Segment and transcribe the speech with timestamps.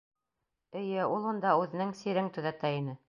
[0.79, 2.97] Эйе, ул унда үҙенең «сирең» төҙәтә ине.